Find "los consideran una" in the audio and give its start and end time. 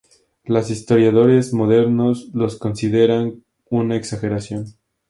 2.33-3.95